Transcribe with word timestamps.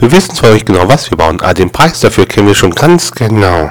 Wir 0.00 0.10
wissen 0.12 0.34
zwar 0.34 0.52
nicht 0.52 0.64
genau, 0.64 0.88
was 0.88 1.10
wir 1.10 1.18
bauen, 1.18 1.40
aber 1.42 1.52
den 1.52 1.70
Preis 1.70 2.00
dafür 2.00 2.24
kennen 2.24 2.46
wir 2.46 2.54
schon 2.54 2.74
ganz 2.74 3.12
genau. 3.12 3.70